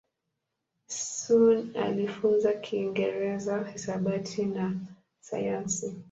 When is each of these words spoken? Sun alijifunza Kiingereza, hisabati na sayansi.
Sun 0.87 1.71
alijifunza 1.75 2.53
Kiingereza, 2.53 3.67
hisabati 3.71 4.45
na 4.45 4.75
sayansi. 5.19 5.95